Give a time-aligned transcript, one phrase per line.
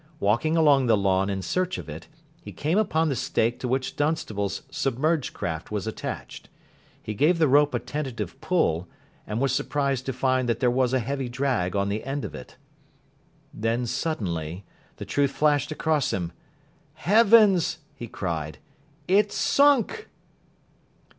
[0.19, 2.07] Walking along the lawn in search of it,
[2.41, 6.49] he came upon the stake to which Dunstable's submerged craft was attached.
[7.03, 8.87] He gave the rope a tentative pull,
[9.27, 12.33] and was surprised to find that there was a heavy drag on the end of
[12.33, 12.57] it.
[13.53, 16.31] Then suddenly the truth flashed across him.
[16.95, 18.57] "Heavens!" he cried,
[19.07, 20.09] "it's sunk."